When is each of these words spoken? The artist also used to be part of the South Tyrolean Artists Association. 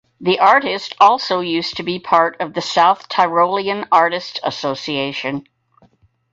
The 0.19 0.39
artist 0.39 0.95
also 0.99 1.41
used 1.41 1.77
to 1.77 1.83
be 1.83 1.99
part 1.99 2.41
of 2.41 2.55
the 2.55 2.61
South 2.63 3.07
Tyrolean 3.07 3.85
Artists 3.91 4.39
Association. 4.41 5.43